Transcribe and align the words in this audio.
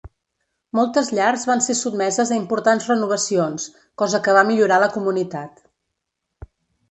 Moltes 0.77 1.09
llars 1.17 1.43
van 1.49 1.59
ser 1.65 1.75
sotmeses 1.79 2.31
a 2.35 2.39
importants 2.39 2.87
renovacions, 2.91 3.67
cosa 4.03 4.23
que 4.29 4.35
va 4.39 4.45
millorar 4.49 4.79
la 4.85 4.89
comunitat. 4.95 5.61